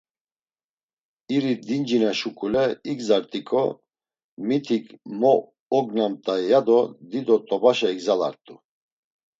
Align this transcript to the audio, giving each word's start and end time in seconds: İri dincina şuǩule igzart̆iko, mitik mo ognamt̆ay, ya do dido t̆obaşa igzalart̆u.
İri 1.35 1.53
dincina 1.67 2.11
şuǩule 2.19 2.65
igzart̆iko, 2.91 3.63
mitik 4.47 4.85
mo 5.19 5.33
ognamt̆ay, 5.77 6.43
ya 6.51 6.59
do 6.67 6.79
dido 7.09 7.35
t̆obaşa 7.47 7.87
igzalart̆u. 7.95 8.55